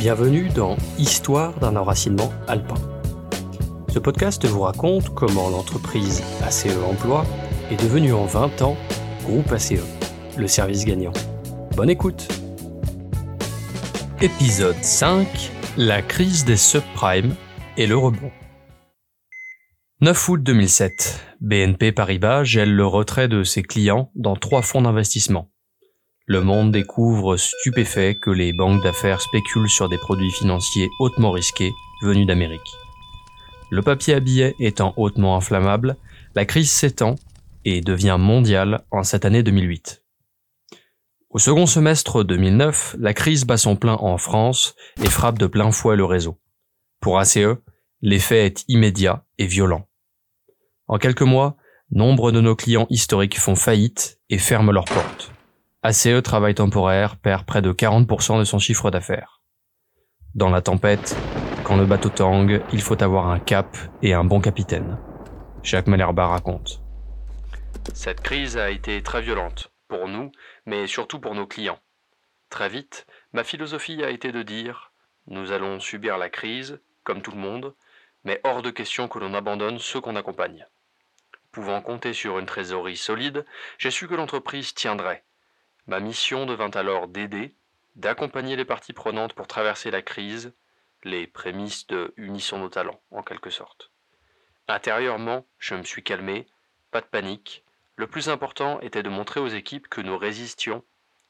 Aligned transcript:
Bienvenue 0.00 0.48
dans 0.48 0.76
Histoire 0.96 1.58
d'un 1.58 1.74
enracinement 1.74 2.32
alpin. 2.46 2.76
Ce 3.92 3.98
podcast 3.98 4.44
vous 4.46 4.60
raconte 4.60 5.12
comment 5.12 5.50
l'entreprise 5.50 6.22
ACE 6.46 6.68
Emploi 6.88 7.24
est 7.72 7.82
devenue 7.82 8.12
en 8.12 8.24
20 8.24 8.62
ans 8.62 8.76
Groupe 9.24 9.50
ACE, 9.50 9.82
le 10.36 10.46
service 10.46 10.84
gagnant. 10.84 11.12
Bonne 11.74 11.90
écoute 11.90 12.28
Épisode 14.20 14.80
5 14.82 15.26
La 15.76 16.00
crise 16.00 16.44
des 16.44 16.56
subprimes 16.56 17.34
et 17.76 17.88
le 17.88 17.96
rebond. 17.96 18.30
9 20.00 20.28
août 20.28 20.40
2007, 20.44 21.26
BNP 21.40 21.90
Paribas 21.90 22.44
gèle 22.44 22.72
le 22.72 22.86
retrait 22.86 23.26
de 23.26 23.42
ses 23.42 23.64
clients 23.64 24.12
dans 24.14 24.36
trois 24.36 24.62
fonds 24.62 24.82
d'investissement. 24.82 25.50
Le 26.30 26.42
monde 26.42 26.72
découvre 26.72 27.38
stupéfait 27.38 28.14
que 28.14 28.30
les 28.30 28.52
banques 28.52 28.82
d'affaires 28.82 29.22
spéculent 29.22 29.70
sur 29.70 29.88
des 29.88 29.96
produits 29.96 30.30
financiers 30.30 30.90
hautement 31.00 31.30
risqués 31.30 31.72
venus 32.02 32.26
d'Amérique. 32.26 32.76
Le 33.70 33.80
papier 33.80 34.12
à 34.12 34.20
billets 34.20 34.54
étant 34.60 34.92
hautement 34.98 35.36
inflammable, 35.36 35.96
la 36.34 36.44
crise 36.44 36.70
s'étend 36.70 37.14
et 37.64 37.80
devient 37.80 38.18
mondiale 38.20 38.84
en 38.90 39.04
cette 39.04 39.24
année 39.24 39.42
2008. 39.42 40.04
Au 41.30 41.38
second 41.38 41.64
semestre 41.64 42.22
2009, 42.24 42.96
la 42.98 43.14
crise 43.14 43.46
bat 43.46 43.56
son 43.56 43.76
plein 43.76 43.96
en 43.96 44.18
France 44.18 44.74
et 45.02 45.08
frappe 45.08 45.38
de 45.38 45.46
plein 45.46 45.70
fouet 45.70 45.96
le 45.96 46.04
réseau. 46.04 46.38
Pour 47.00 47.18
ACE, 47.18 47.38
l'effet 48.02 48.44
est 48.44 48.66
immédiat 48.68 49.24
et 49.38 49.46
violent. 49.46 49.88
En 50.88 50.98
quelques 50.98 51.22
mois, 51.22 51.56
nombre 51.90 52.32
de 52.32 52.42
nos 52.42 52.54
clients 52.54 52.86
historiques 52.90 53.38
font 53.38 53.56
faillite 53.56 54.20
et 54.28 54.36
ferment 54.36 54.72
leurs 54.72 54.84
portes. 54.84 55.32
ACE 55.84 56.08
Travail 56.24 56.56
Temporaire 56.56 57.14
perd 57.14 57.46
près 57.46 57.62
de 57.62 57.72
40% 57.72 58.40
de 58.40 58.44
son 58.44 58.58
chiffre 58.58 58.90
d'affaires. 58.90 59.40
Dans 60.34 60.50
la 60.50 60.60
tempête, 60.60 61.16
quand 61.62 61.76
le 61.76 61.86
bateau 61.86 62.08
tangue, 62.08 62.60
il 62.72 62.82
faut 62.82 63.00
avoir 63.00 63.28
un 63.28 63.38
cap 63.38 63.76
et 64.02 64.12
un 64.12 64.24
bon 64.24 64.40
capitaine. 64.40 64.98
Jacques 65.62 65.86
Malherba 65.86 66.26
raconte. 66.26 66.82
Cette 67.94 68.22
crise 68.22 68.56
a 68.56 68.70
été 68.70 69.00
très 69.04 69.22
violente, 69.22 69.70
pour 69.86 70.08
nous, 70.08 70.32
mais 70.66 70.88
surtout 70.88 71.20
pour 71.20 71.36
nos 71.36 71.46
clients. 71.46 71.78
Très 72.50 72.68
vite, 72.68 73.06
ma 73.32 73.44
philosophie 73.44 74.02
a 74.02 74.10
été 74.10 74.32
de 74.32 74.42
dire 74.42 74.92
nous 75.28 75.52
allons 75.52 75.78
subir 75.78 76.18
la 76.18 76.28
crise, 76.28 76.80
comme 77.04 77.22
tout 77.22 77.30
le 77.30 77.36
monde, 77.36 77.72
mais 78.24 78.40
hors 78.42 78.62
de 78.62 78.70
question 78.70 79.06
que 79.06 79.20
l'on 79.20 79.32
abandonne 79.32 79.78
ceux 79.78 80.00
qu'on 80.00 80.16
accompagne. 80.16 80.66
Pouvant 81.52 81.82
compter 81.82 82.14
sur 82.14 82.40
une 82.40 82.46
trésorerie 82.46 82.96
solide, 82.96 83.46
j'ai 83.78 83.92
su 83.92 84.08
que 84.08 84.16
l'entreprise 84.16 84.74
tiendrait. 84.74 85.24
Ma 85.88 86.00
mission 86.00 86.44
devint 86.44 86.70
alors 86.70 87.08
d'aider, 87.08 87.54
d'accompagner 87.96 88.56
les 88.56 88.66
parties 88.66 88.92
prenantes 88.92 89.32
pour 89.32 89.46
traverser 89.46 89.90
la 89.90 90.02
crise, 90.02 90.52
les 91.02 91.26
prémices 91.26 91.86
de 91.86 92.12
Unissons 92.18 92.58
nos 92.58 92.68
talents, 92.68 93.00
en 93.10 93.22
quelque 93.22 93.48
sorte. 93.48 93.90
Intérieurement, 94.68 95.46
je 95.58 95.74
me 95.74 95.84
suis 95.84 96.02
calmé, 96.02 96.46
pas 96.90 97.00
de 97.00 97.06
panique. 97.06 97.64
Le 97.96 98.06
plus 98.06 98.28
important 98.28 98.80
était 98.80 99.02
de 99.02 99.08
montrer 99.08 99.40
aux 99.40 99.48
équipes 99.48 99.88
que 99.88 100.02
nous 100.02 100.18
résistions, 100.18 100.84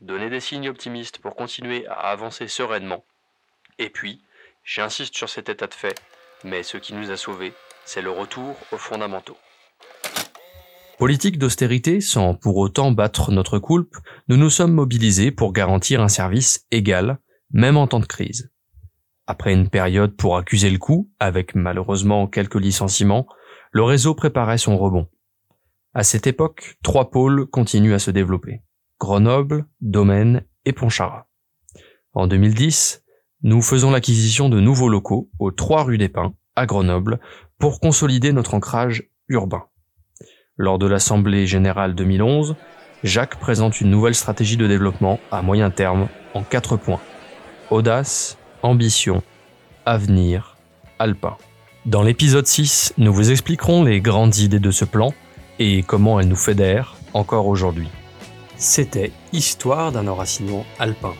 donner 0.00 0.30
des 0.30 0.40
signes 0.40 0.68
optimistes 0.68 1.18
pour 1.18 1.36
continuer 1.36 1.86
à 1.86 2.10
avancer 2.10 2.48
sereinement. 2.48 3.04
Et 3.78 3.88
puis, 3.88 4.20
j'insiste 4.64 5.14
sur 5.14 5.28
cet 5.28 5.48
état 5.48 5.68
de 5.68 5.74
fait, 5.74 6.02
mais 6.42 6.64
ce 6.64 6.76
qui 6.76 6.92
nous 6.92 7.12
a 7.12 7.16
sauvés, 7.16 7.54
c'est 7.84 8.02
le 8.02 8.10
retour 8.10 8.56
aux 8.72 8.78
fondamentaux. 8.78 9.38
Politique 11.00 11.38
d'austérité, 11.38 12.02
sans 12.02 12.34
pour 12.34 12.58
autant 12.58 12.92
battre 12.92 13.32
notre 13.32 13.58
coulpe, 13.58 13.96
nous 14.28 14.36
nous 14.36 14.50
sommes 14.50 14.74
mobilisés 14.74 15.30
pour 15.30 15.54
garantir 15.54 16.02
un 16.02 16.08
service 16.08 16.66
égal, 16.70 17.20
même 17.52 17.78
en 17.78 17.86
temps 17.86 18.00
de 18.00 18.04
crise. 18.04 18.52
Après 19.26 19.54
une 19.54 19.70
période 19.70 20.14
pour 20.14 20.36
accuser 20.36 20.68
le 20.68 20.76
coup, 20.76 21.10
avec 21.18 21.54
malheureusement 21.54 22.26
quelques 22.26 22.60
licenciements, 22.60 23.26
le 23.72 23.82
réseau 23.82 24.14
préparait 24.14 24.58
son 24.58 24.76
rebond. 24.76 25.08
À 25.94 26.02
cette 26.02 26.26
époque, 26.26 26.76
trois 26.82 27.10
pôles 27.10 27.46
continuent 27.46 27.94
à 27.94 27.98
se 27.98 28.10
développer. 28.10 28.60
Grenoble, 28.98 29.64
Domaine 29.80 30.44
et 30.66 30.74
Pontcharra. 30.74 31.28
En 32.12 32.26
2010, 32.26 33.06
nous 33.44 33.62
faisons 33.62 33.90
l'acquisition 33.90 34.50
de 34.50 34.60
nouveaux 34.60 34.90
locaux 34.90 35.30
aux 35.38 35.50
3 35.50 35.84
rue 35.84 35.96
des 35.96 36.10
Pins, 36.10 36.34
à 36.56 36.66
Grenoble, 36.66 37.20
pour 37.58 37.80
consolider 37.80 38.34
notre 38.34 38.52
ancrage 38.52 39.08
urbain. 39.28 39.69
Lors 40.56 40.78
de 40.78 40.86
l'Assemblée 40.86 41.46
générale 41.46 41.94
2011, 41.94 42.54
Jacques 43.02 43.38
présente 43.40 43.80
une 43.80 43.88
nouvelle 43.88 44.14
stratégie 44.14 44.58
de 44.58 44.66
développement 44.66 45.18
à 45.32 45.40
moyen 45.40 45.70
terme 45.70 46.08
en 46.34 46.42
quatre 46.42 46.76
points. 46.76 47.00
Audace, 47.70 48.36
ambition, 48.62 49.22
avenir, 49.86 50.58
alpin. 50.98 51.38
Dans 51.86 52.02
l'épisode 52.02 52.46
6, 52.46 52.92
nous 52.98 53.10
vous 53.10 53.30
expliquerons 53.30 53.84
les 53.84 54.02
grandes 54.02 54.36
idées 54.36 54.58
de 54.58 54.70
ce 54.70 54.84
plan 54.84 55.14
et 55.58 55.82
comment 55.82 56.20
elles 56.20 56.28
nous 56.28 56.36
fédèrent 56.36 56.94
encore 57.14 57.46
aujourd'hui. 57.46 57.88
C'était 58.58 59.12
Histoire 59.32 59.92
d'un 59.92 60.08
enracinement 60.08 60.66
alpin, 60.78 61.14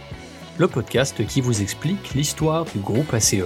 le 0.58 0.68
podcast 0.68 1.26
qui 1.26 1.41
vous 1.41 1.62
explique 1.62 2.12
l'histoire 2.14 2.66
du 2.66 2.80
groupe 2.80 3.14
ACE. 3.14 3.36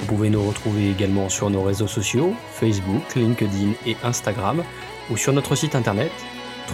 Vous 0.00 0.06
pouvez 0.06 0.30
nous 0.30 0.46
retrouver 0.46 0.90
également 0.90 1.28
sur 1.28 1.50
nos 1.50 1.62
réseaux 1.62 1.86
sociaux, 1.86 2.34
Facebook, 2.52 3.14
LinkedIn 3.14 3.72
et 3.86 3.96
Instagram, 4.02 4.64
ou 5.10 5.16
sur 5.16 5.32
notre 5.32 5.54
site 5.54 5.74
internet 5.74 6.12